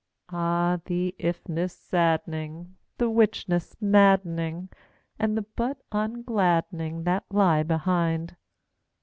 Ah, 0.33 0.79
the 0.85 1.13
Ifness 1.19 1.77
sadd'ning, 1.77 2.73
The 2.97 3.05
Whichness 3.07 3.75
madd'ning, 3.79 4.69
And 5.19 5.37
the 5.37 5.43
But 5.55 5.77
ungladd'ning, 5.91 7.03
That 7.03 7.25
lie 7.29 7.61
behind! 7.61 8.35